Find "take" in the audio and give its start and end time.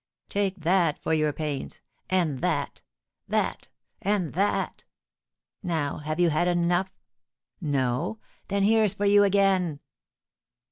0.29-0.55